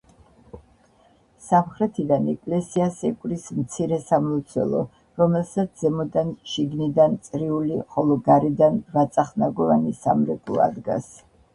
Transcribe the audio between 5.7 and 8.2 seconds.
ზემოდან შიგნიდან წრიული, ხოლო